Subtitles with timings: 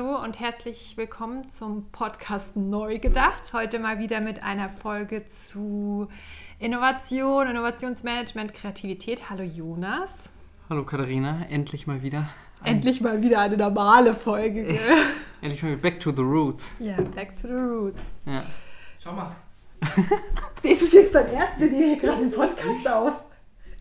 [0.00, 3.52] Hallo und herzlich willkommen zum Podcast Neu gedacht.
[3.52, 6.08] Heute mal wieder mit einer Folge zu
[6.58, 9.28] Innovation, Innovationsmanagement, Kreativität.
[9.28, 10.08] Hallo Jonas.
[10.70, 12.30] Hallo Katharina, endlich mal wieder.
[12.64, 14.64] Endlich mal wieder eine normale Folge.
[14.72, 14.96] Gell?
[15.42, 16.72] endlich mal back to the roots.
[16.78, 18.14] Ja, back to the roots.
[18.24, 18.42] Ja.
[19.04, 19.36] Schau mal.
[20.62, 21.26] Das ist jetzt dein
[21.58, 23.12] wir nehmen hier gerade den Podcast auf.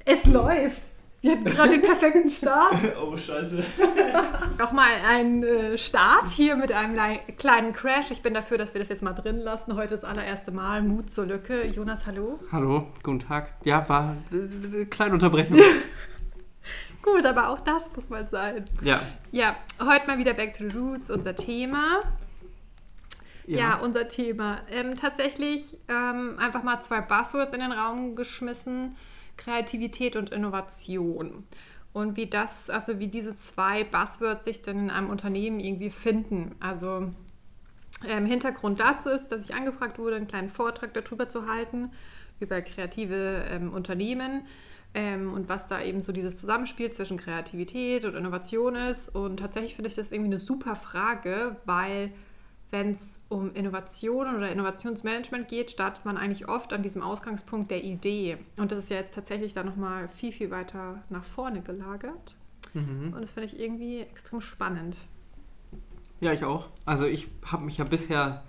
[0.04, 0.82] Es läuft.
[1.22, 2.76] Wir hatten gerade den perfekten Start.
[3.02, 3.62] Oh, scheiße.
[4.58, 8.12] Nochmal ein äh, Start hier mit einem lei- kleinen Crash.
[8.12, 9.76] Ich bin dafür, dass wir das jetzt mal drin lassen.
[9.76, 10.82] Heute das allererste Mal.
[10.82, 11.66] Mut zur Lücke.
[11.68, 12.40] Jonas, hallo.
[12.52, 13.54] Hallo, guten Tag.
[13.66, 14.36] Ja, war äh,
[14.76, 15.60] eine kleine Unterbrechung.
[17.02, 18.66] Gut, aber auch das muss mal sein.
[18.82, 19.02] ja.
[19.32, 22.02] Ja, heute mal wieder Back to the Roots, unser Thema.
[23.48, 24.60] Ja, unser Thema.
[24.70, 28.96] Ähm, tatsächlich ähm, einfach mal zwei Buzzwords in den Raum geschmissen:
[29.40, 31.46] Kreativität und Innovation.
[31.92, 36.54] Und wie das, also wie diese zwei Buzzwords sich dann in einem Unternehmen irgendwie finden.
[36.60, 37.12] Also
[38.08, 41.92] ähm, Hintergrund dazu ist, dass ich angefragt wurde, einen kleinen Vortrag darüber zu halten,
[42.40, 44.44] über kreative ähm, Unternehmen
[44.94, 49.10] ähm, und was da eben so dieses Zusammenspiel zwischen Kreativität und Innovation ist.
[49.10, 52.12] Und tatsächlich finde ich das irgendwie eine super Frage, weil
[52.72, 57.84] wenn es um Innovation oder Innovationsmanagement geht, startet man eigentlich oft an diesem Ausgangspunkt der
[57.84, 58.38] Idee.
[58.58, 62.36] Und das ist ja jetzt tatsächlich dann nochmal viel, viel weiter nach vorne gelagert.
[62.74, 63.14] Mhm.
[63.14, 64.96] Und das finde ich irgendwie extrem spannend.
[66.22, 66.68] Ja, ich auch.
[66.86, 68.44] Also ich habe mich ja bisher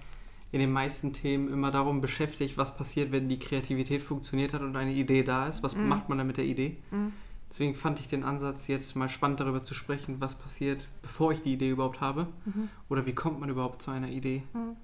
[0.53, 4.77] in den meisten Themen immer darum beschäftigt, was passiert, wenn die Kreativität funktioniert hat und
[4.77, 5.63] eine Idee da ist.
[5.63, 5.89] Was Mhm.
[5.89, 6.77] macht man dann mit der Idee?
[6.91, 7.13] Mhm.
[7.51, 11.43] Deswegen fand ich den Ansatz jetzt mal spannend darüber zu sprechen, was passiert, bevor ich
[11.43, 12.29] die Idee überhaupt habe.
[12.45, 12.69] Mhm.
[12.89, 14.45] Oder wie kommt man überhaupt zu einer Idee.
[14.53, 14.77] Mhm.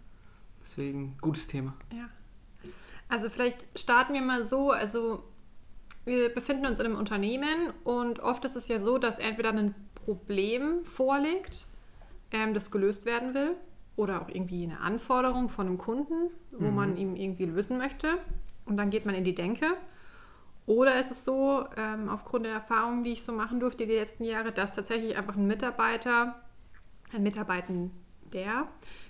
[0.63, 1.75] Deswegen gutes Thema.
[1.95, 2.09] Ja.
[3.09, 5.23] Also vielleicht starten wir mal so, also
[6.05, 9.75] wir befinden uns in einem Unternehmen und oft ist es ja so, dass entweder ein
[9.95, 11.67] Problem vorliegt,
[12.33, 13.53] ähm, das gelöst werden will
[13.95, 16.75] oder auch irgendwie eine Anforderung von einem Kunden, wo Mhm.
[16.75, 18.19] man ihm irgendwie lösen möchte
[18.65, 19.67] und dann geht man in die Denke.
[20.67, 24.25] Oder ist es so, ähm, aufgrund der Erfahrungen, die ich so machen durfte die letzten
[24.25, 26.35] Jahre, dass tatsächlich einfach ein Mitarbeiter,
[27.13, 27.93] ein Mitarbeitender,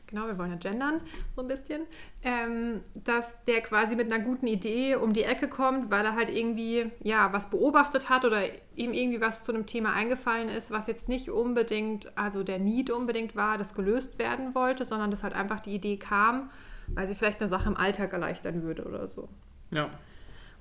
[0.07, 1.01] genau, wir wollen ja gendern
[1.35, 1.83] so ein bisschen,
[2.23, 6.29] ähm, dass der quasi mit einer guten Idee um die Ecke kommt, weil er halt
[6.29, 8.43] irgendwie ja was beobachtet hat oder
[8.75, 12.91] ihm irgendwie was zu einem Thema eingefallen ist, was jetzt nicht unbedingt, also der Need
[12.91, 16.51] unbedingt war, das gelöst werden wollte, sondern dass halt einfach die Idee kam,
[16.89, 19.29] weil sie vielleicht eine Sache im Alltag erleichtern würde oder so
[19.71, 19.91] Ja.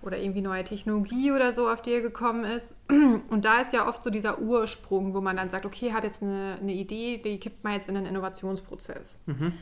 [0.01, 2.77] Oder irgendwie neue Technologie oder so, auf die er gekommen ist.
[2.89, 6.21] Und da ist ja oft so dieser Ursprung, wo man dann sagt, okay, hat jetzt
[6.21, 9.19] eine, eine Idee, die kippt man jetzt in einen Innovationsprozess.
[9.25, 9.53] Mhm.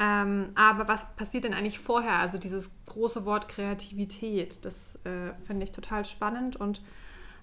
[0.00, 2.18] Ähm, aber was passiert denn eigentlich vorher?
[2.18, 6.80] Also dieses große Wort Kreativität, das äh, finde ich total spannend und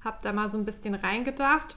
[0.04, 1.76] habe da mal so ein bisschen reingedacht.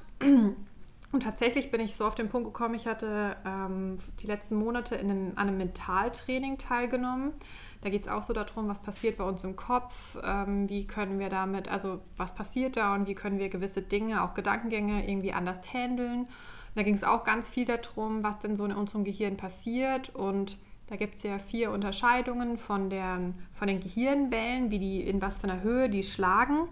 [1.10, 4.94] Und tatsächlich bin ich so auf den Punkt gekommen, ich hatte ähm, die letzten Monate
[4.94, 7.32] in einem, an einem Mentaltraining teilgenommen.
[7.80, 11.18] Da geht es auch so darum, was passiert bei uns im Kopf, ähm, wie können
[11.18, 15.32] wir damit, also was passiert da und wie können wir gewisse Dinge, auch Gedankengänge irgendwie
[15.32, 16.26] anders handeln.
[16.74, 20.14] Da ging es auch ganz viel darum, was denn so in unserem Gehirn passiert.
[20.14, 20.58] Und
[20.88, 23.18] da gibt es ja vier Unterscheidungen von, der,
[23.54, 26.68] von den Gehirnwellen, wie die, in was für einer Höhe die schlagen.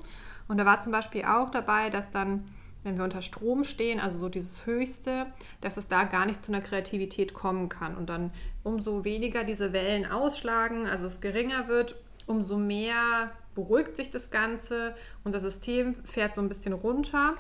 [0.49, 2.49] Und da war zum Beispiel auch dabei, dass dann,
[2.83, 5.27] wenn wir unter Strom stehen, also so dieses Höchste,
[5.61, 7.97] dass es da gar nicht zu einer Kreativität kommen kann.
[7.97, 8.31] Und dann
[8.67, 11.95] umso weniger diese Wellen ausschlagen, also es geringer wird,
[12.27, 17.37] umso mehr beruhigt sich das Ganze und das System fährt so ein bisschen runter.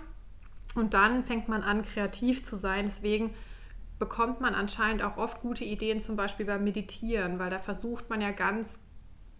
[0.76, 2.84] Und dann fängt man an, kreativ zu sein.
[2.86, 3.34] Deswegen
[3.98, 8.20] bekommt man anscheinend auch oft gute Ideen, zum Beispiel beim Meditieren, weil da versucht man
[8.20, 8.78] ja ganz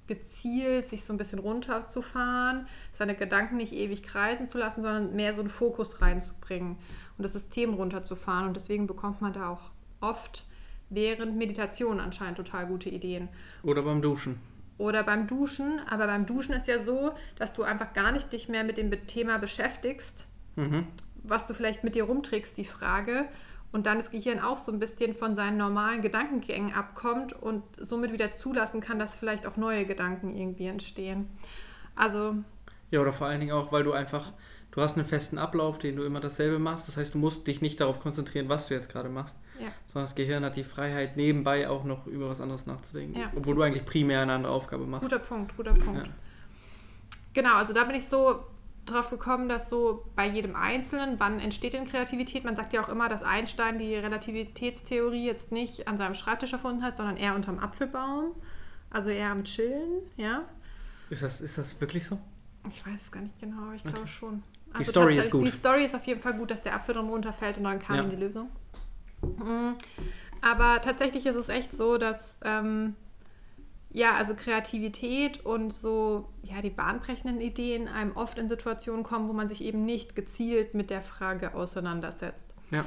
[0.07, 5.35] gezielt, sich so ein bisschen runterzufahren, seine Gedanken nicht ewig kreisen zu lassen, sondern mehr
[5.35, 6.79] so einen Fokus reinzubringen
[7.17, 8.49] und das System runterzufahren.
[8.49, 9.71] Und deswegen bekommt man da auch
[10.01, 10.46] oft
[10.91, 13.29] während Meditation anscheinend total gute Ideen.
[13.63, 14.39] Oder beim Duschen.
[14.79, 15.81] Oder beim Duschen.
[15.89, 18.91] Aber beim Duschen ist ja so, dass du einfach gar nicht dich mehr mit dem
[19.07, 20.87] Thema beschäftigst, Mhm.
[21.23, 23.25] was du vielleicht mit dir rumträgst, die Frage.
[23.73, 28.13] Und dann das Gehirn auch so ein bisschen von seinen normalen Gedankengängen abkommt und somit
[28.13, 31.29] wieder zulassen kann, dass vielleicht auch neue Gedanken irgendwie entstehen.
[31.95, 32.37] Also,
[32.91, 34.33] Ja, oder vor allen Dingen auch, weil du einfach,
[34.77, 36.87] du hast einen festen Ablauf, den du immer dasselbe machst.
[36.87, 39.69] Das heißt, du musst dich nicht darauf konzentrieren, was du jetzt gerade machst, ja.
[39.87, 43.19] sondern das Gehirn hat die Freiheit, nebenbei auch noch über was anderes nachzudenken.
[43.19, 43.33] Ja.
[43.35, 45.05] Obwohl du eigentlich primär eine andere Aufgabe machst.
[45.05, 46.07] Guter Punkt, guter Punkt.
[46.07, 46.13] Ja.
[47.33, 48.45] Genau, also da bin ich so
[48.85, 52.45] drauf gekommen, dass so bei jedem Einzelnen, wann entsteht denn Kreativität?
[52.45, 56.83] Man sagt ja auch immer, dass Einstein die Relativitätstheorie jetzt nicht an seinem Schreibtisch erfunden
[56.83, 58.33] hat, sondern eher unterm Apfelbaum.
[58.91, 60.43] Also eher am Chillen, ja.
[61.09, 62.19] Ist, das, ist das wirklich so?
[62.71, 64.09] Ich weiß es gar nicht genau, ich glaube Okay.
[64.09, 64.43] schon.
[64.79, 65.47] Die Story ist gut.
[65.47, 67.97] Die Story ist auf jeden Fall gut, dass der Apfel drum runterfällt und dann kam
[67.97, 68.03] Ja.
[68.05, 68.51] die Lösung.
[69.23, 69.73] Mm,
[70.43, 72.95] Aber tatsächlich ist es echt so, dass ähm,
[73.91, 79.33] ja, also Kreativität und so, ja, die bahnbrechenden Ideen einem oft in Situationen kommen, wo
[79.33, 82.55] man sich eben nicht gezielt mit der Frage auseinandersetzt.
[82.71, 82.85] Ja.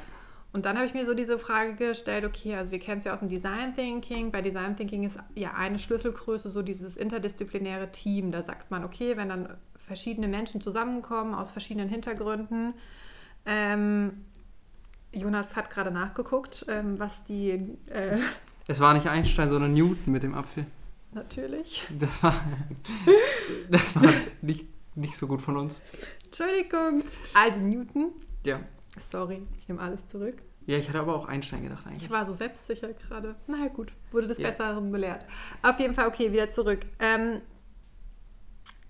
[0.52, 3.12] Und dann habe ich mir so diese Frage gestellt, okay, also wir kennen es ja
[3.14, 4.30] aus dem Design Thinking.
[4.32, 8.30] Bei Design Thinking ist ja eine Schlüsselgröße so dieses interdisziplinäre Team.
[8.32, 9.56] Da sagt man, okay, wenn dann
[9.90, 12.74] verschiedene Menschen zusammenkommen aus verschiedenen Hintergründen.
[13.44, 14.24] Ähm,
[15.10, 17.50] Jonas hat gerade nachgeguckt, ähm, was die
[17.90, 18.18] äh,
[18.68, 20.64] Es war nicht Einstein, sondern Newton mit dem Apfel.
[21.10, 21.88] natürlich.
[21.98, 22.34] Das war,
[23.68, 25.80] das war nicht, nicht so gut von uns.
[26.24, 27.02] Entschuldigung.
[27.34, 28.12] Also Newton.
[28.46, 28.60] Ja.
[28.96, 30.36] Sorry, ich nehme alles zurück.
[30.66, 32.04] Ja, ich hatte aber auch Einstein gedacht eigentlich.
[32.04, 33.34] Ich war so selbstsicher gerade.
[33.48, 34.50] Na ja, gut, wurde des Ja.
[34.50, 35.24] Besseren belehrt.
[35.62, 36.80] Auf jeden Fall, okay, wieder zurück.
[37.00, 37.40] Ähm,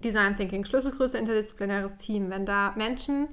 [0.02, 2.31] Design Thinking, Schlüsselgröße, interdisziplinäres Team.
[2.31, 3.29] Wenn da Menschen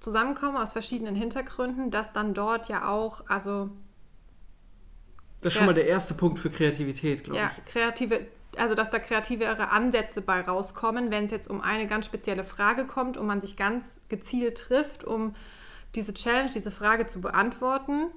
[0.00, 3.70] zusammenkommen aus verschiedenen Hintergründen, dass dann dort ja auch, also
[5.40, 7.72] Das ist schon mal der erste Punkt für Kreativität, glaube ja, ich.
[7.72, 12.44] kreative, also dass da kreativere Ansätze bei rauskommen, wenn es jetzt um eine ganz spezielle
[12.44, 15.34] Frage kommt und man sich ganz gezielt trifft, um
[15.94, 18.10] diese Challenge, diese Frage zu beantworten,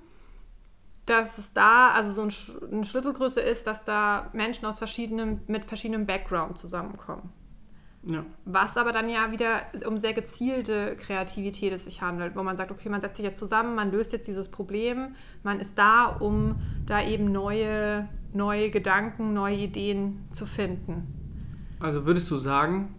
[1.06, 5.64] dass es da also so ein, eine Schlüsselgröße ist, dass da Menschen aus verschiedenen, mit
[5.66, 7.32] verschiedenem Background zusammenkommen.
[8.10, 8.26] Ja.
[8.46, 12.72] Was aber dann ja wieder um sehr gezielte Kreativität es sich handelt, wo man sagt,
[12.72, 16.56] okay, man setzt sich jetzt zusammen, man löst jetzt dieses Problem, man ist da, um
[16.86, 21.08] da eben neue, neue Gedanken, neue Ideen zu finden.
[21.80, 22.96] Also würdest du sagen,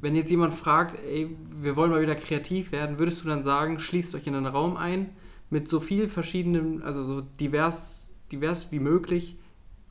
[0.00, 3.78] wenn jetzt jemand fragt, ey, wir wollen mal wieder kreativ werden, würdest du dann sagen,
[3.78, 5.10] schließt euch in einen Raum ein
[5.50, 9.36] mit so viel verschiedenen, also so divers, divers wie möglich,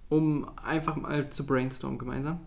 [0.09, 2.39] um einfach mal zu brainstormen gemeinsam?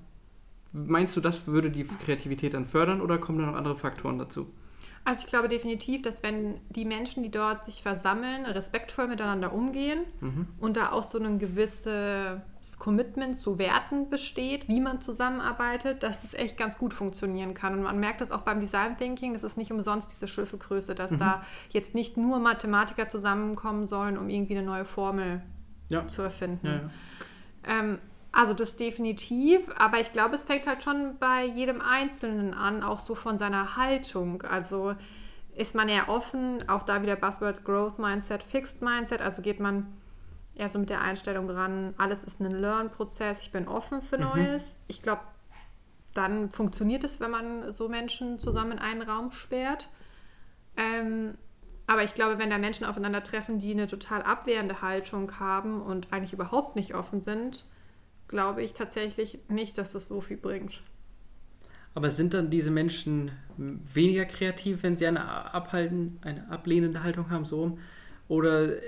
[0.72, 4.50] Meinst du, das würde die Kreativität dann fördern oder kommen da noch andere Faktoren dazu?
[5.04, 10.00] Also ich glaube definitiv, dass wenn die Menschen, die dort sich versammeln, respektvoll miteinander umgehen
[10.20, 10.46] Mhm.
[10.60, 12.38] und da auch so ein gewisses
[12.78, 17.74] Commitment zu Werten besteht, wie man zusammenarbeitet, dass es echt ganz gut funktionieren kann.
[17.74, 21.16] Und man merkt es auch beim Design Thinking, das ist nicht umsonst diese Schlüsselgröße, dass
[21.16, 25.42] da jetzt nicht nur Mathematiker zusammenkommen sollen, um irgendwie eine neue Formel
[25.88, 26.06] Ja.
[26.06, 26.64] zu erfinden.
[26.66, 26.90] Ja, ja.
[27.80, 27.98] Ähm,
[28.32, 32.98] also das definitiv, aber ich glaube, es fängt halt schon bei jedem Einzelnen an, auch
[32.98, 34.42] so von seiner Haltung.
[34.42, 34.94] Also
[35.54, 39.86] ist man eher offen, auch da wieder Buzzword Growth Mindset, Fixed Mindset, also geht man
[40.54, 44.76] eher so mit der Einstellung ran, alles ist ein Learn-Prozess, ich bin offen für Neues.
[44.86, 45.22] Ich glaube,
[46.14, 49.88] dann funktioniert es, wenn man so Menschen zusammen in einen Raum sperrt.
[50.76, 51.36] Ähm,
[51.86, 56.32] aber ich glaube, wenn da Menschen aufeinandertreffen, die eine total abwehrende Haltung haben und eigentlich
[56.32, 57.64] überhaupt nicht offen sind,
[58.32, 60.80] glaube ich tatsächlich nicht, dass das so viel bringt.
[61.94, 67.44] Aber sind dann diese Menschen weniger kreativ, wenn sie eine, abhalten, eine ablehnende Haltung haben,
[67.44, 67.78] so rum?
[68.28, 68.80] Oder äh,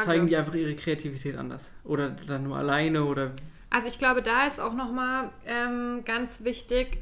[0.00, 1.70] zeigen die einfach ihre Kreativität anders?
[1.82, 3.04] Oder dann nur alleine?
[3.04, 3.32] Oder
[3.70, 6.98] Also ich glaube, da ist auch nochmal ähm, ganz wichtig,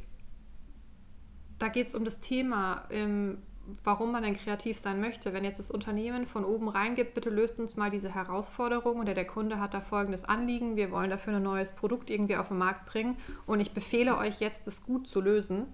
[1.59, 3.39] da geht es um das Thema, ähm,
[3.85, 5.33] warum man denn kreativ sein möchte.
[5.33, 9.27] Wenn jetzt das Unternehmen von oben reingibt, bitte löst uns mal diese Herausforderung oder der
[9.27, 12.87] Kunde hat da folgendes Anliegen, wir wollen dafür ein neues Produkt irgendwie auf den Markt
[12.87, 13.17] bringen
[13.47, 15.67] und ich befehle euch jetzt, das gut zu lösen.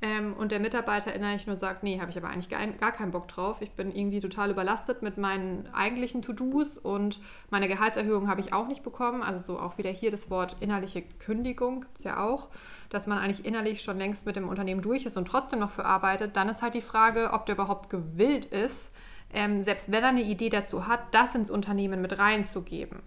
[0.00, 3.26] Ähm, und der Mitarbeiter innerlich nur sagt, nee, habe ich aber eigentlich gar, keinen Bock
[3.26, 3.56] drauf.
[3.60, 7.20] Ich bin irgendwie total überlastet mit meinen eigentlichen To-Dos und
[7.50, 9.22] meine Gehaltserhöhung habe ich auch nicht bekommen.
[9.22, 12.48] Also so auch wieder hier das Wort innerliche Kündigung gibt es ja auch,
[12.90, 15.84] dass man eigentlich innerlich schon längst mit dem Unternehmen durch ist und trotzdem noch für
[15.84, 16.36] arbeitet.
[16.36, 18.92] Dann ist halt die Frage, ob der überhaupt gewillt ist,
[19.34, 23.02] ähm, selbst wenn er eine Idee dazu hat, das ins Unternehmen mit reinzugeben.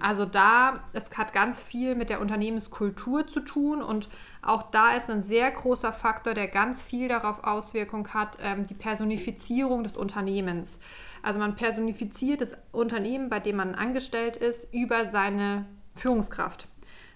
[0.00, 4.08] Also da, es hat ganz viel mit der Unternehmenskultur zu tun und
[4.42, 8.74] auch da ist ein sehr großer Faktor, der ganz viel darauf Auswirkung hat, ähm, die
[8.74, 10.78] Personifizierung des Unternehmens.
[11.22, 16.68] Also man personifiziert das Unternehmen, bei dem man angestellt ist, über seine Führungskraft.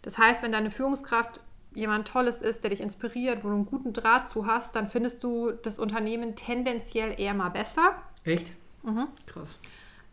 [0.03, 1.41] Das heißt, wenn deine Führungskraft
[1.75, 5.23] jemand Tolles ist, der dich inspiriert, wo du einen guten Draht zu hast, dann findest
[5.25, 8.53] du das Unternehmen tendenziell eher mal besser echt?
[9.26, 9.59] Krass.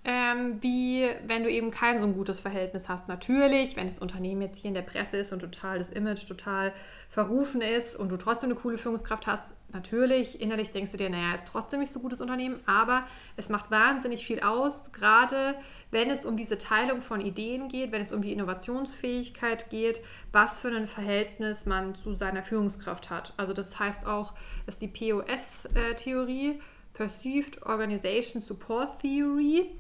[0.06, 3.08] Ähm, wie wenn du eben kein so ein gutes Verhältnis hast.
[3.08, 6.74] Natürlich, wenn das Unternehmen jetzt hier in der Presse ist und total das Image total
[7.10, 11.36] verrufen ist und du trotzdem eine coole Führungskraft hast, natürlich, innerlich denkst du dir, naja,
[11.36, 13.04] ist trotzdem nicht so gutes Unternehmen, aber
[13.38, 15.56] es macht wahnsinnig viel aus, gerade
[15.92, 20.02] wenn es um diese Teilung von Ideen geht, wenn es um die Innovationsfähigkeit geht,
[20.34, 23.34] was für ein Verhältnis man zu seiner Führungskraft hat.
[23.38, 24.34] Also das heißt auch,
[24.66, 26.60] dass die POS-Theorie,
[26.94, 29.72] Perceived Organization Support Theory,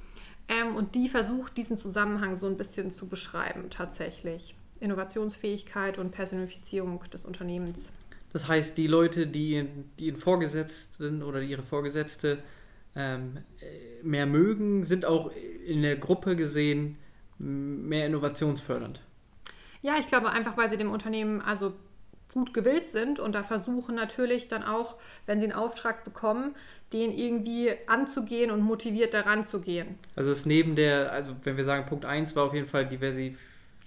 [0.48, 4.56] ähm, und die versucht, diesen Zusammenhang so ein bisschen zu beschreiben, tatsächlich.
[4.80, 7.90] Innovationsfähigkeit und Personifizierung des Unternehmens.
[8.34, 9.66] Das heißt, die Leute, die,
[10.00, 12.40] die ihren Vorgesetzten oder ihre Vorgesetzte
[12.96, 15.32] ähm, äh, mehr mögen, sind auch
[15.66, 16.98] in der Gruppe gesehen
[17.38, 19.02] mehr innovationsfördernd.
[19.82, 21.74] Ja, ich glaube einfach, weil sie dem Unternehmen also
[22.34, 26.56] gut gewillt sind und da versuchen natürlich dann auch, wenn sie einen Auftrag bekommen,
[26.92, 29.98] den irgendwie anzugehen und motiviert daran zu gehen.
[30.16, 32.88] Also es ist neben der, also wenn wir sagen, Punkt 1 war auf jeden Fall
[32.88, 33.36] Diversi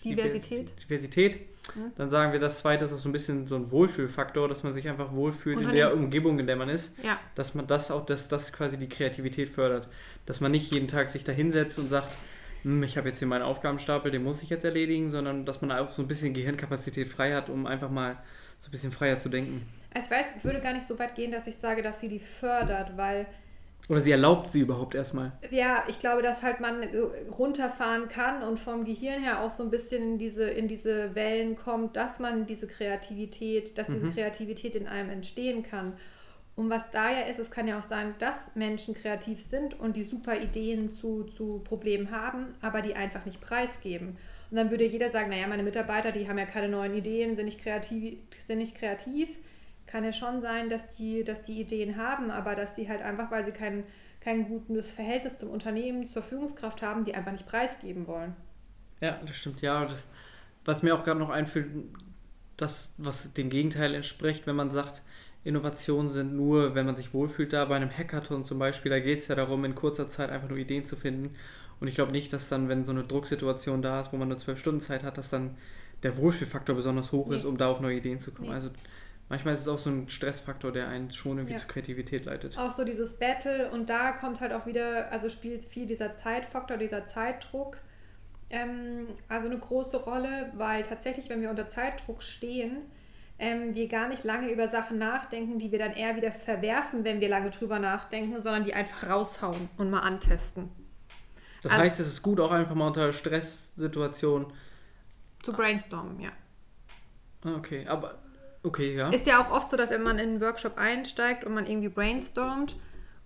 [0.05, 0.73] Diversität.
[0.83, 1.41] Diversität.
[1.75, 1.93] Mhm.
[1.97, 4.73] Dann sagen wir, das zweite ist auch so ein bisschen so ein Wohlfühlfaktor, dass man
[4.73, 6.95] sich einfach wohlfühlt in der Umgebung, in der man ist.
[7.03, 7.19] Ja.
[7.35, 9.89] Dass man das auch, dass das quasi die Kreativität fördert.
[10.27, 12.17] Dass man nicht jeden Tag sich da hinsetzt und sagt,
[12.83, 15.91] ich habe jetzt hier meinen Aufgabenstapel, den muss ich jetzt erledigen, sondern dass man auch
[15.91, 18.17] so ein bisschen Gehirnkapazität frei hat, um einfach mal
[18.59, 19.67] so ein bisschen freier zu denken.
[19.95, 22.19] Ich weiß, ich würde gar nicht so weit gehen, dass ich sage, dass sie die
[22.19, 23.27] fördert, weil.
[23.89, 25.31] Oder sie erlaubt sie überhaupt erstmal.
[25.51, 26.89] Ja, ich glaube, dass halt man äh,
[27.39, 31.55] runterfahren kann und vom Gehirn her auch so ein bisschen in diese, in diese Wellen
[31.55, 34.13] kommt, dass man diese Kreativität, dass diese mhm.
[34.13, 35.93] Kreativität in einem entstehen kann.
[36.57, 39.95] Und was da ja ist, es kann ja auch sein, dass Menschen kreativ sind und
[39.95, 44.17] die super Ideen zu, zu Problemen haben, aber die einfach nicht preisgeben.
[44.51, 47.45] Und dann würde jeder sagen, naja, meine Mitarbeiter, die haben ja keine neuen Ideen, sind
[47.45, 49.29] nicht kreativ, sind nicht kreativ
[49.87, 53.31] kann ja schon sein, dass die, dass die Ideen haben, aber dass die halt einfach,
[53.31, 53.85] weil sie kein,
[54.21, 58.35] kein gutes Verhältnis zum Unternehmen, zur Führungskraft haben, die einfach nicht preisgeben wollen.
[59.01, 59.61] Ja, das stimmt.
[59.63, 60.07] Ja, das,
[60.65, 61.69] was mir auch gerade noch einfällt,
[62.57, 65.03] das, was dem Gegenteil entspricht, wenn man sagt,
[65.47, 69.21] Innovationen sind nur, wenn man sich wohlfühlt, da bei einem Hackathon zum Beispiel, da geht
[69.21, 71.35] es ja darum, in kurzer Zeit einfach nur Ideen zu finden.
[71.81, 74.39] Und ich glaube nicht, dass dann, wenn so eine Drucksituation da ist, wo man nur
[74.39, 75.57] zwölf Stunden Zeit hat, dass dann
[76.03, 77.37] der Wohlfühlfaktor besonders hoch nee.
[77.37, 78.49] ist, um da auf neue Ideen zu kommen.
[78.49, 78.55] Nee.
[78.55, 78.71] Also
[79.29, 81.61] manchmal ist es auch so ein Stressfaktor, der einen schon irgendwie ja.
[81.61, 82.59] zur Kreativität leitet.
[82.59, 86.77] Auch so dieses Battle und da kommt halt auch wieder, also spielt viel dieser Zeitfaktor,
[86.77, 87.77] dieser Zeitdruck
[88.51, 92.79] ähm, also eine große Rolle, weil tatsächlich, wenn wir unter Zeitdruck stehen,
[93.39, 97.21] ähm, wir gar nicht lange über Sachen nachdenken, die wir dann eher wieder verwerfen, wenn
[97.21, 100.71] wir lange drüber nachdenken, sondern die einfach raushauen und mal antesten.
[101.63, 104.49] Das also, heißt, es ist gut, auch einfach mal unter Stresssituationen
[105.43, 106.31] zu brainstormen, ja.
[107.45, 108.19] Ah, okay, aber
[108.67, 109.11] Okay, ja.
[109.11, 111.89] Ist ja auch oft so, dass wenn man in einen Workshop einsteigt und man irgendwie
[111.89, 112.77] brainstormt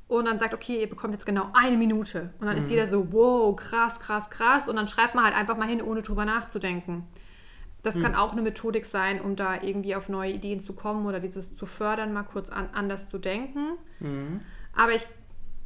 [0.06, 2.34] und dann sagt, okay, ihr bekommt jetzt genau eine Minute.
[2.38, 2.64] Und dann mhm.
[2.64, 4.68] ist jeder so, wow, krass, krass, krass.
[4.68, 7.06] Und dann schreibt man halt einfach mal hin, ohne drüber nachzudenken.
[7.82, 8.02] Das mhm.
[8.02, 11.56] kann auch eine Methodik sein, um da irgendwie auf neue Ideen zu kommen oder dieses
[11.56, 13.78] zu fördern, mal kurz an, anders zu denken.
[14.00, 14.40] Mhm.
[14.74, 15.06] Aber ich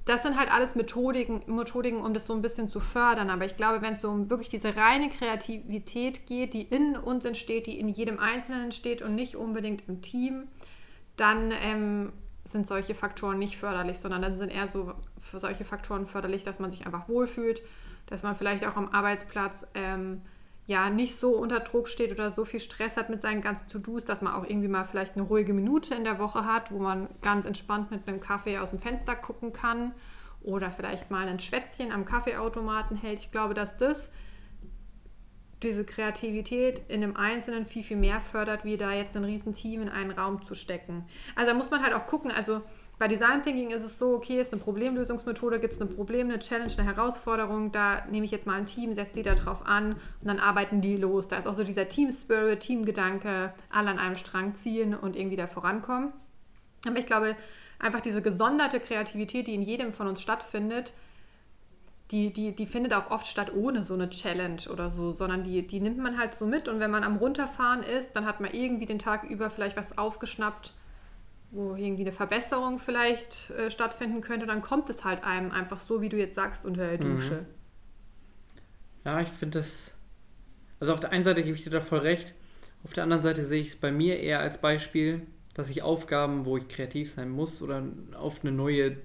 [0.04, 3.30] das sind halt alles Methodiken, Methodiken, um das so ein bisschen zu fördern.
[3.30, 7.25] Aber ich glaube, wenn es so um wirklich diese reine Kreativität geht, die in uns
[7.25, 10.49] entsteht, die in jedem Einzelnen entsteht und nicht unbedingt im Team,
[11.16, 12.12] dann ähm,
[12.44, 14.92] sind solche Faktoren nicht förderlich, sondern dann sind eher so
[15.23, 17.62] für solche Faktoren förderlich, dass man sich einfach wohlfühlt,
[18.06, 20.21] dass man vielleicht auch am Arbeitsplatz ähm,
[20.66, 24.04] ja nicht so unter Druck steht oder so viel Stress hat mit seinen ganzen To-Dos,
[24.04, 27.09] dass man auch irgendwie mal vielleicht eine ruhige Minute in der Woche hat, wo man
[27.21, 29.92] ganz entspannt mit einem Kaffee aus dem Fenster gucken kann
[30.42, 33.21] oder vielleicht mal ein Schwätzchen am Kaffeeautomaten hält.
[33.21, 34.11] Ich glaube, dass das
[35.62, 39.88] diese Kreativität in einem Einzelnen viel, viel mehr fördert, wie da jetzt ein Riesenteam in
[39.88, 41.06] einen Raum zu stecken.
[41.35, 42.62] Also da muss man halt auch gucken, also
[42.99, 46.39] bei Design Thinking ist es so, okay, ist eine Problemlösungsmethode, gibt es ein Problem, eine
[46.39, 49.95] Challenge, eine Herausforderung, da nehme ich jetzt mal ein Team, setze die da drauf an
[49.95, 51.27] und dann arbeiten die los.
[51.27, 55.37] Da ist auch so dieser Team Spirit, Teamgedanke, alle an einem Strang ziehen und irgendwie
[55.37, 56.13] da vorankommen.
[56.87, 57.37] Aber ich glaube,
[57.81, 60.93] einfach diese gesonderte Kreativität, die in jedem von uns stattfindet,
[62.11, 65.67] die, die, die findet auch oft statt ohne so eine Challenge oder so, sondern die,
[65.67, 68.53] die nimmt man halt so mit und wenn man am Runterfahren ist, dann hat man
[68.53, 70.75] irgendwie den Tag über vielleicht was aufgeschnappt,
[71.54, 76.02] wo irgendwie eine Verbesserung vielleicht äh, stattfinden könnte, dann kommt es halt einem einfach so,
[76.02, 77.14] wie du jetzt sagst, unter der mhm.
[77.14, 77.46] Dusche.
[79.04, 79.92] Ja, ich finde das.
[80.80, 82.34] Also auf der einen Seite gebe ich dir da voll recht,
[82.84, 85.23] auf der anderen Seite sehe ich es bei mir eher als Beispiel,
[85.54, 87.82] dass ich Aufgaben, wo ich kreativ sein muss oder
[88.14, 88.99] auf eine neue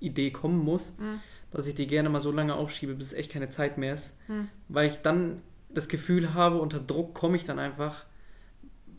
[0.00, 1.20] Idee kommen muss, mhm.
[1.50, 4.16] dass ich die gerne mal so lange aufschiebe, bis es echt keine Zeit mehr ist.
[4.28, 4.48] Mhm.
[4.68, 8.06] Weil ich dann das Gefühl habe, unter Druck komme ich dann einfach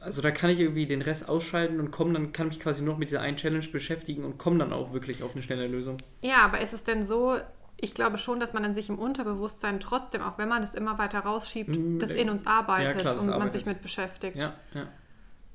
[0.02, 2.94] also da kann ich irgendwie den Rest ausschalten und komme dann kann mich quasi nur
[2.94, 5.98] noch mit dieser einen Challenge beschäftigen und komme dann auch wirklich auf eine schnelle Lösung.
[6.22, 7.38] Ja, aber ist es denn so,
[7.78, 10.98] ich glaube schon, dass man dann sich im Unterbewusstsein trotzdem, auch wenn man das immer
[10.98, 13.40] weiter rausschiebt, mm, das in uns arbeitet ja, klar, und arbeitet.
[13.40, 14.38] man sich mit beschäftigt.
[14.38, 14.88] Ja, ja,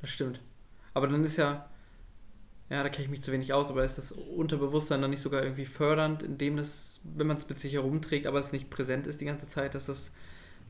[0.00, 0.40] das stimmt.
[0.94, 1.68] Aber dann ist ja,
[2.70, 5.42] ja, da kenne ich mich zu wenig aus, aber ist das Unterbewusstsein dann nicht sogar
[5.42, 9.20] irgendwie fördernd, indem das, wenn man es mit sich herumträgt, aber es nicht präsent ist
[9.20, 10.12] die ganze Zeit, dass das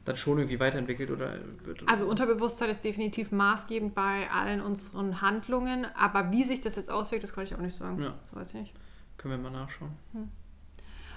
[0.06, 1.82] dann schon irgendwie weiterentwickelt oder wird.
[1.86, 7.24] Also Unterbewusstsein ist definitiv maßgebend bei allen unseren Handlungen, aber wie sich das jetzt auswirkt,
[7.24, 8.02] das kann ich auch nicht sagen.
[8.02, 8.14] Ja.
[8.30, 8.74] Das weiß ich nicht.
[9.18, 9.92] Können wir mal nachschauen.
[10.12, 10.30] Hm.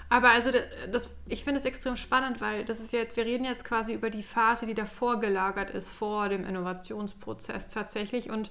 [0.08, 0.50] Aber also
[0.90, 4.10] das, ich finde es extrem spannend, weil das ist jetzt, wir reden jetzt quasi über
[4.10, 8.28] die Phase, die davor gelagert ist, vor dem Innovationsprozess tatsächlich.
[8.28, 8.50] Und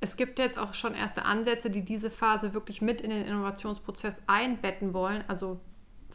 [0.00, 4.20] es gibt jetzt auch schon erste Ansätze, die diese Phase wirklich mit in den Innovationsprozess
[4.26, 5.60] einbetten wollen, also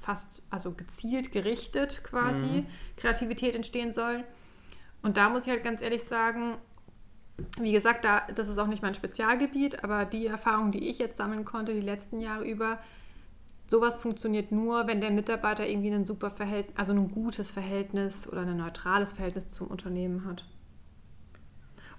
[0.01, 2.67] fast, also gezielt gerichtet quasi mhm.
[2.98, 4.24] Kreativität entstehen soll.
[5.01, 6.58] Und da muss ich halt ganz ehrlich sagen,
[7.60, 11.17] wie gesagt, da, das ist auch nicht mein Spezialgebiet, aber die Erfahrung, die ich jetzt
[11.17, 12.79] sammeln konnte, die letzten Jahre über,
[13.67, 18.41] sowas funktioniert nur, wenn der Mitarbeiter irgendwie ein super Verhältnis, also ein gutes Verhältnis oder
[18.41, 20.46] ein neutrales Verhältnis zum Unternehmen hat.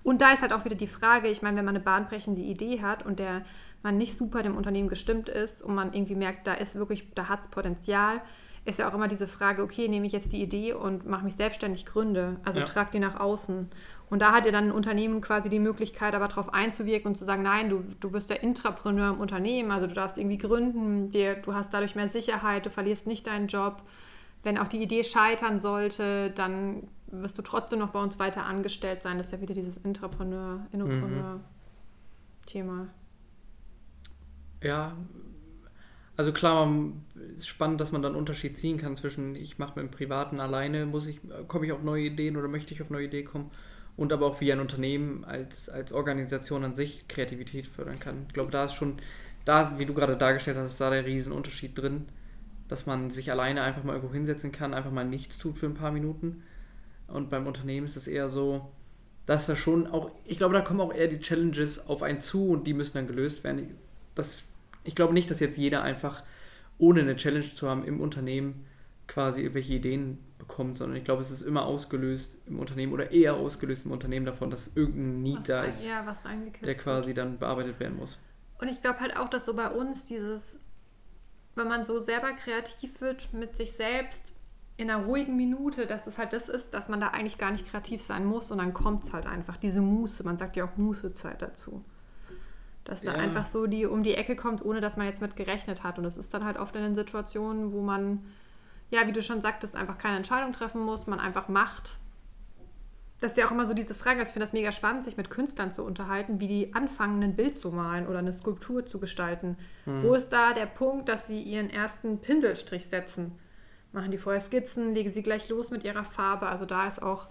[0.04, 2.82] Und da ist halt auch wieder die Frage, ich meine, wenn man eine bahnbrechende Idee
[2.82, 3.44] hat und der
[3.82, 7.28] man nicht super dem Unternehmen gestimmt ist und man irgendwie merkt, da ist wirklich, da
[7.28, 8.22] hat es Potenzial,
[8.64, 11.34] ist ja auch immer diese Frage, okay, nehme ich jetzt die Idee und mache mich
[11.34, 12.64] selbstständig gründe, also ja.
[12.64, 13.68] trage die nach außen.
[14.08, 17.24] Und da hat ja dann ein Unternehmen quasi die Möglichkeit, aber darauf einzuwirken und zu
[17.24, 21.36] sagen, nein, du, du bist der Intrapreneur im Unternehmen, also du darfst irgendwie gründen, dir,
[21.36, 23.82] du hast dadurch mehr Sicherheit, du verlierst nicht deinen Job.
[24.42, 29.02] Wenn auch die Idee scheitern sollte, dann wirst du trotzdem noch bei uns weiter angestellt
[29.02, 29.18] sein.
[29.18, 32.88] Das ist ja wieder dieses Intrapreneur, Innopreneur-Thema.
[34.62, 34.96] Ja,
[36.16, 37.04] also klar, man,
[37.36, 40.40] ist spannend, dass man dann einen Unterschied ziehen kann zwischen ich mache mit dem Privaten
[40.40, 43.50] alleine, muss ich, komme ich auf neue Ideen oder möchte ich auf neue Ideen kommen
[43.96, 48.24] und aber auch wie ein Unternehmen als, als Organisation an sich Kreativität fördern kann.
[48.28, 48.98] Ich glaube, da ist schon,
[49.44, 52.06] da, wie du gerade dargestellt hast, ist da der Riesenunterschied drin,
[52.68, 55.74] dass man sich alleine einfach mal irgendwo hinsetzen kann, einfach mal nichts tut für ein
[55.74, 56.42] paar Minuten.
[57.06, 58.70] Und beim Unternehmen ist es eher so,
[59.26, 62.50] dass da schon auch, ich glaube, da kommen auch eher die Challenges auf einen zu
[62.50, 63.76] und die müssen dann gelöst werden.
[64.14, 64.42] Das
[64.84, 66.22] ich glaube nicht, dass jetzt jeder einfach,
[66.78, 68.66] ohne eine Challenge zu haben im Unternehmen,
[69.06, 73.34] quasi irgendwelche Ideen bekommt, sondern ich glaube, es ist immer ausgelöst im Unternehmen oder eher
[73.34, 76.16] ausgelöst im Unternehmen davon, dass irgendein Need was da ist, ja,
[76.62, 78.18] der quasi dann bearbeitet werden muss.
[78.58, 80.58] Und ich glaube halt auch, dass so bei uns dieses,
[81.54, 84.32] wenn man so selber kreativ wird mit sich selbst
[84.76, 87.68] in einer ruhigen Minute, dass es halt das ist, dass man da eigentlich gar nicht
[87.68, 90.76] kreativ sein muss und dann kommt es halt einfach, diese Muße, man sagt ja auch
[90.76, 91.84] Mußezeit dazu.
[92.84, 93.18] Dass da ja.
[93.18, 95.98] einfach so die um die Ecke kommt, ohne dass man jetzt mit gerechnet hat.
[95.98, 98.24] Und das ist dann halt oft in den Situationen, wo man,
[98.90, 101.98] ja, wie du schon sagtest, einfach keine Entscheidung treffen muss, man einfach macht.
[103.20, 105.30] Das ist ja auch immer so diese Frage, ich finde das mega spannend, sich mit
[105.30, 109.56] Künstlern zu unterhalten, wie die anfangen, ein Bild zu malen oder eine Skulptur zu gestalten.
[109.84, 110.02] Hm.
[110.02, 113.38] Wo ist da der Punkt, dass sie ihren ersten Pinselstrich setzen?
[113.92, 116.48] Machen die vorher Skizzen, legen sie gleich los mit ihrer Farbe.
[116.48, 117.28] Also da ist auch,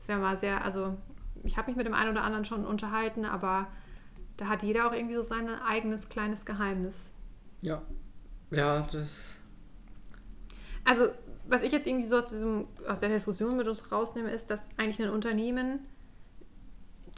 [0.00, 0.96] das wäre mal sehr, also
[1.44, 3.68] ich habe mich mit dem einen oder anderen schon unterhalten, aber
[4.38, 6.96] da hat jeder auch irgendwie so sein eigenes kleines Geheimnis.
[7.60, 7.82] Ja.
[8.50, 9.34] Ja, das.
[10.84, 11.08] Also,
[11.46, 14.60] was ich jetzt irgendwie so aus, diesem, aus der Diskussion mit uns rausnehme, ist, dass
[14.78, 15.80] eigentlich ein Unternehmen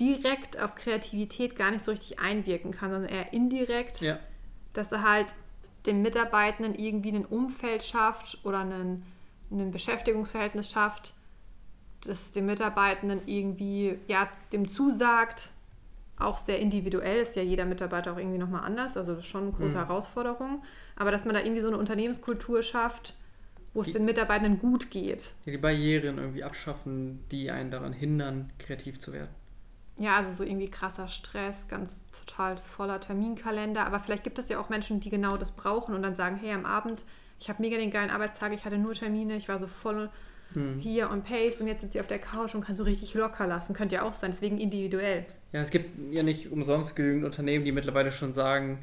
[0.00, 4.18] direkt auf Kreativität gar nicht so richtig einwirken kann, sondern eher indirekt, ja.
[4.72, 5.34] dass er halt
[5.84, 9.04] den Mitarbeitenden irgendwie ein Umfeld schafft oder ein,
[9.50, 11.14] ein Beschäftigungsverhältnis schafft,
[12.02, 15.50] das den Mitarbeitenden irgendwie ja, dem zusagt,
[16.20, 19.44] auch sehr individuell, ist ja jeder Mitarbeiter auch irgendwie nochmal anders, also das ist schon
[19.44, 19.86] eine große mhm.
[19.86, 20.62] Herausforderung.
[20.96, 23.14] Aber dass man da irgendwie so eine Unternehmenskultur schafft,
[23.72, 25.30] wo es die, den Mitarbeitenden gut geht.
[25.46, 29.30] Die Barrieren irgendwie abschaffen, die einen daran hindern, kreativ zu werden.
[29.98, 33.86] Ja, also so irgendwie krasser Stress, ganz total voller Terminkalender.
[33.86, 36.52] Aber vielleicht gibt es ja auch Menschen, die genau das brauchen und dann sagen, hey,
[36.52, 37.04] am Abend,
[37.38, 40.10] ich habe mega den geilen Arbeitstag, ich hatte nur Termine, ich war so voll
[40.54, 40.78] hm.
[40.78, 43.46] hier on pace und jetzt sitzt sie auf der Couch und kann so richtig locker
[43.46, 43.74] lassen.
[43.74, 45.26] Könnte ja auch sein, deswegen individuell.
[45.52, 48.78] Ja, es gibt ja nicht umsonst genügend Unternehmen, die mittlerweile schon sagen,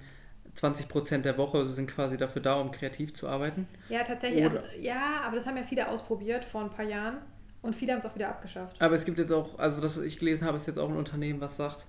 [0.56, 3.68] 20 Prozent der Woche sind quasi dafür da, um kreativ zu arbeiten.
[3.90, 4.44] Ja, tatsächlich.
[4.44, 7.18] Also, ja, aber das haben ja viele ausprobiert vor ein paar Jahren
[7.62, 8.82] und viele haben es auch wieder abgeschafft.
[8.82, 10.98] Aber es gibt jetzt auch, also das, was ich gelesen habe, ist jetzt auch ein
[10.98, 11.86] Unternehmen, was sagt,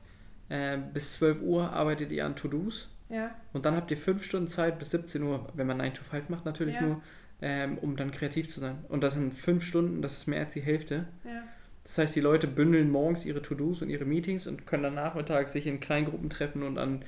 [0.48, 2.88] äh, bis 12 Uhr arbeitet ihr an To-Dos.
[3.08, 3.34] Ja.
[3.52, 6.28] Und dann habt ihr fünf Stunden Zeit bis 17 Uhr, wenn man 9 to 5
[6.28, 6.82] macht natürlich ja.
[6.82, 7.02] nur,
[7.40, 8.78] ähm, um dann kreativ zu sein.
[8.88, 11.06] Und das sind fünf Stunden, das ist mehr als die Hälfte.
[11.24, 11.42] Ja.
[11.84, 15.52] Das heißt, die Leute bündeln morgens ihre To-Dos und ihre Meetings und können dann nachmittags
[15.52, 17.02] sich in Kleingruppen treffen und an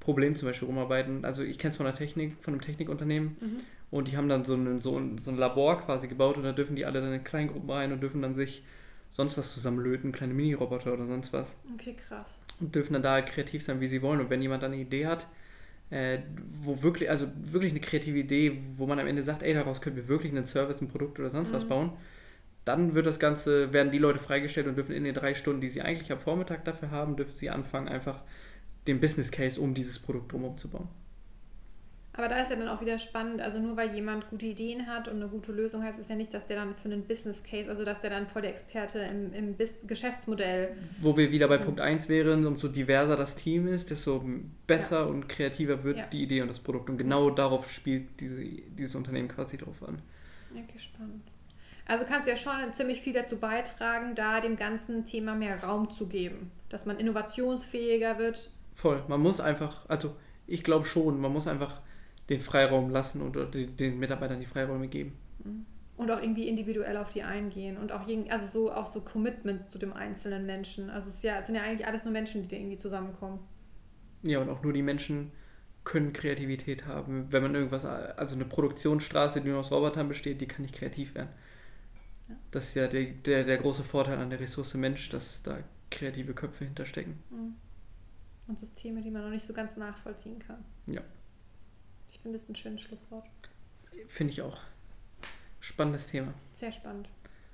[0.00, 1.24] Problemen zum Beispiel rumarbeiten.
[1.24, 3.60] Also ich kenne es von der Technik, von einem Technikunternehmen mhm.
[3.90, 6.52] und die haben dann so ein, so, ein, so ein Labor quasi gebaut und da
[6.52, 8.64] dürfen die alle dann in Kleingruppen rein und dürfen dann sich
[9.12, 11.54] sonst was zusammenlöten, kleine Mini-Roboter oder sonst was.
[11.74, 12.40] Okay, krass.
[12.58, 14.20] Und dürfen dann da kreativ sein, wie sie wollen.
[14.20, 15.28] Und wenn jemand dann eine Idee hat,
[15.90, 19.80] äh, wo wirklich, also wirklich eine kreative Idee, wo man am Ende sagt, ey, daraus
[19.80, 21.54] können wir wirklich einen Service, ein Produkt oder sonst mhm.
[21.54, 21.92] was bauen,
[22.64, 25.68] dann wird das Ganze, werden die Leute freigestellt und dürfen in den drei Stunden, die
[25.68, 28.22] sie eigentlich am Vormittag dafür haben, dürfen sie anfangen, einfach
[28.86, 30.88] den Business Case um dieses Produkt drumherum zu bauen.
[32.16, 35.08] Aber da ist ja dann auch wieder spannend, also nur weil jemand gute Ideen hat
[35.08, 37.68] und eine gute Lösung heißt es ja nicht, dass der dann für einen Business Case,
[37.68, 39.56] also dass der dann voll der Experte im, im
[39.88, 40.76] Geschäftsmodell.
[41.00, 44.24] Wo wir wieder bei Punkt 1 wären, umso diverser das Team ist, desto
[44.68, 45.06] besser ja.
[45.06, 46.06] und kreativer wird ja.
[46.06, 46.88] die Idee und das Produkt.
[46.88, 50.00] Und genau darauf spielt diese, dieses Unternehmen quasi drauf an.
[50.52, 51.24] Okay, spannend.
[51.86, 55.90] Also kannst du ja schon ziemlich viel dazu beitragen, da dem ganzen Thema mehr Raum
[55.90, 58.50] zu geben, dass man innovationsfähiger wird.
[58.74, 59.02] Voll.
[59.08, 60.14] Man muss einfach, also
[60.46, 61.80] ich glaube schon, man muss einfach
[62.28, 65.18] den Freiraum lassen und den, den Mitarbeitern die Freiräume geben.
[65.96, 69.70] Und auch irgendwie individuell auf die eingehen und auch, jeden- also so, auch so Commitment
[69.70, 70.90] zu dem einzelnen Menschen.
[70.90, 73.40] Also es, ist ja, es sind ja eigentlich alles nur Menschen, die da irgendwie zusammenkommen.
[74.22, 75.30] Ja, und auch nur die Menschen
[75.84, 77.30] können Kreativität haben.
[77.30, 81.14] Wenn man irgendwas, also eine Produktionsstraße, die nur aus Robotern besteht, die kann nicht kreativ
[81.14, 81.28] werden.
[82.28, 82.36] Ja.
[82.50, 85.58] Das ist ja der, der, der große Vorteil an der Ressource Mensch, dass da
[85.90, 87.22] kreative Köpfe hinterstecken.
[88.48, 90.64] Und Systeme, die man noch nicht so ganz nachvollziehen kann.
[90.86, 91.02] Ja.
[92.24, 93.26] Finde das ein schönes Schlusswort.
[94.08, 94.58] Finde ich auch.
[95.60, 96.32] Spannendes Thema.
[96.54, 97.06] Sehr spannend.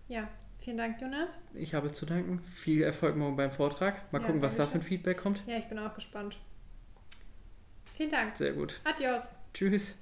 [0.06, 0.28] Ja,
[0.60, 1.40] vielen Dank, Jonas.
[1.54, 2.38] Ich habe zu danken.
[2.44, 4.12] Viel Erfolg morgen beim Vortrag.
[4.12, 4.82] Mal Ja, gucken, was da für ein.
[4.82, 5.42] Feedback kommt.
[5.48, 6.38] Ja, ich bin auch gespannt.
[7.96, 8.36] Vielen Dank.
[8.36, 8.80] Sehr gut.
[8.84, 9.22] Adios.
[9.52, 9.96] Tschüss.